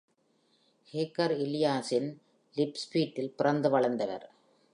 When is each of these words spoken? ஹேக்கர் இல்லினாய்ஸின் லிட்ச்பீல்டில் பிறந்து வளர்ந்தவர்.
ஹேக்கர் 0.93 1.33
இல்லினாய்ஸின் 1.37 2.09
லிட்ச்பீல்டில் 2.55 3.35
பிறந்து 3.37 3.69
வளர்ந்தவர். 3.69 4.27